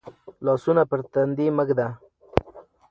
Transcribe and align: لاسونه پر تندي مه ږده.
لاسونه 0.45 0.83
پر 0.89 0.99
تندي 1.11 1.47
مه 1.55 1.63
ږده. 1.67 1.87